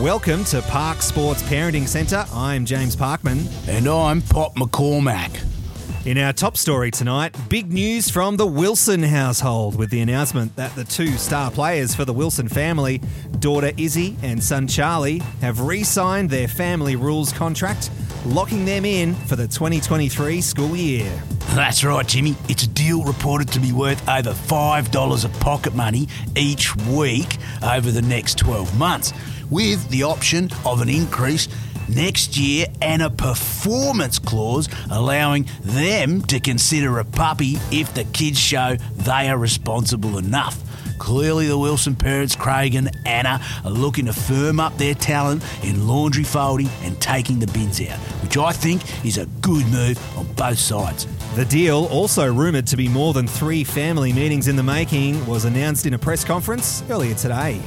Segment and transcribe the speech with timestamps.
[0.00, 2.24] Welcome to Park Sports Parenting Centre.
[2.32, 3.46] I'm James Parkman.
[3.68, 5.44] And I'm Pop McCormack.
[6.06, 10.74] In our top story tonight, big news from the Wilson household with the announcement that
[10.74, 13.02] the two star players for the Wilson family,
[13.40, 17.90] daughter Izzy and son Charlie, have re signed their family rules contract,
[18.26, 21.22] locking them in for the 2023 school year.
[21.50, 22.36] That's right, Jimmy.
[22.48, 27.90] It's a deal reported to be worth over $5 of pocket money each week over
[27.90, 29.12] the next 12 months,
[29.50, 31.48] with the option of an increase
[31.88, 38.38] next year and a performance clause allowing them to consider a puppy if the kids
[38.38, 40.58] show they are responsible enough.
[41.00, 45.88] Clearly, the Wilson parents, Craig and Anna, are looking to firm up their talent in
[45.88, 50.26] laundry folding and taking the bins out, which I think is a good move on
[50.34, 51.06] both sides.
[51.34, 55.46] The deal, also rumoured to be more than three family meetings in the making, was
[55.46, 57.60] announced in a press conference earlier today.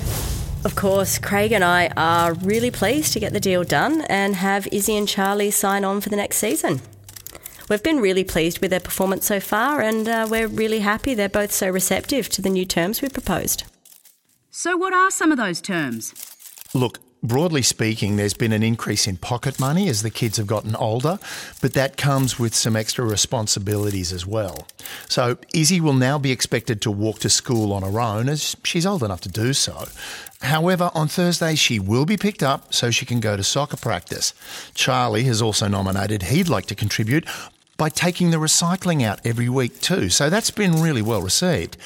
[0.63, 4.67] Of course, Craig and I are really pleased to get the deal done and have
[4.71, 6.81] Izzy and Charlie sign on for the next season.
[7.69, 11.29] We've been really pleased with their performance so far, and uh, we're really happy they're
[11.29, 13.63] both so receptive to the new terms we proposed.
[14.51, 16.13] So, what are some of those terms?
[16.73, 20.75] Look, broadly speaking, there's been an increase in pocket money as the kids have gotten
[20.75, 21.17] older,
[21.61, 24.67] but that comes with some extra responsibilities as well.
[25.07, 28.85] So, Izzy will now be expected to walk to school on her own as she's
[28.85, 29.87] old enough to do so.
[30.41, 34.33] However, on Thursday, she will be picked up so she can go to soccer practice.
[34.75, 37.25] Charlie has also nominated he'd like to contribute
[37.77, 41.77] by taking the recycling out every week too, so that's been really well received.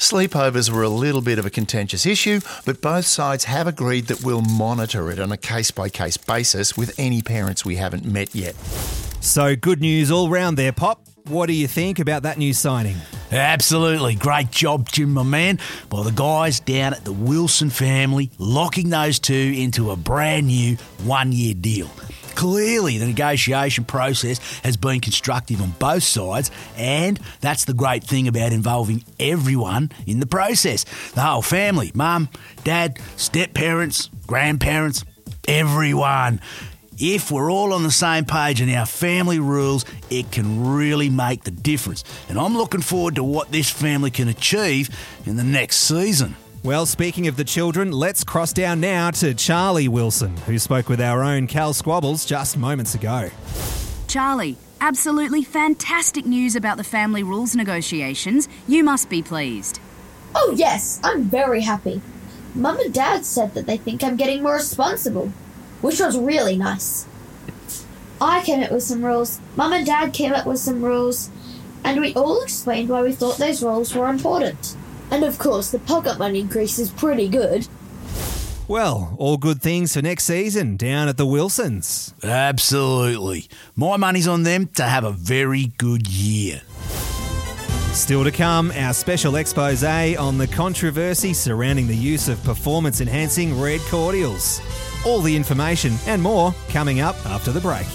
[0.00, 4.24] Sleepovers were a little bit of a contentious issue, but both sides have agreed that
[4.24, 8.34] we'll monitor it on a case by case basis with any parents we haven't met
[8.34, 8.54] yet.
[9.20, 11.02] So, good news all round there, Pop.
[11.26, 12.96] What do you think about that new signing?
[13.30, 14.14] Absolutely.
[14.14, 15.58] Great job, Jim, my man,
[15.90, 20.76] by the guys down at the Wilson family, locking those two into a brand new
[21.04, 21.90] one year deal.
[22.40, 28.28] Clearly, the negotiation process has been constructive on both sides, and that's the great thing
[28.28, 32.30] about involving everyone in the process the whole family mum,
[32.64, 35.04] dad, step parents, grandparents,
[35.48, 36.40] everyone.
[36.96, 41.44] If we're all on the same page in our family rules, it can really make
[41.44, 42.04] the difference.
[42.30, 44.88] And I'm looking forward to what this family can achieve
[45.26, 46.36] in the next season.
[46.62, 51.00] Well, speaking of the children, let's cross down now to Charlie Wilson, who spoke with
[51.00, 53.30] our own Cal Squabbles just moments ago.
[54.08, 58.46] Charlie, absolutely fantastic news about the family rules negotiations.
[58.68, 59.80] You must be pleased.
[60.34, 62.02] Oh, yes, I'm very happy.
[62.54, 65.32] Mum and Dad said that they think I'm getting more responsible,
[65.80, 67.06] which was really nice.
[68.20, 71.30] I came up with some rules, Mum and Dad came up with some rules,
[71.82, 74.76] and we all explained why we thought those rules were important.
[75.10, 77.66] And of course, the pocket money increase is pretty good.
[78.68, 82.14] Well, all good things for next season down at the Wilsons.
[82.22, 83.48] Absolutely.
[83.74, 86.62] My money's on them to have a very good year.
[87.92, 93.60] Still to come, our special expose on the controversy surrounding the use of performance enhancing
[93.60, 94.60] red cordials.
[95.04, 97.86] All the information and more coming up after the break.